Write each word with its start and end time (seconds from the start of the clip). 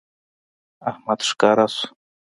احمد 0.89 1.19
ښکاره 1.27 1.65
شو 1.75 1.85